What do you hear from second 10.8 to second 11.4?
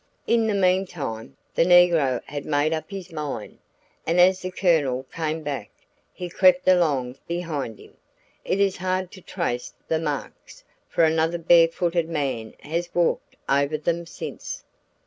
for another